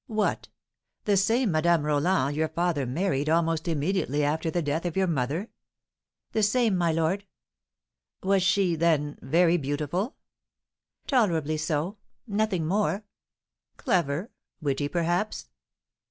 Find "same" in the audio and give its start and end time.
1.15-1.51, 6.41-6.75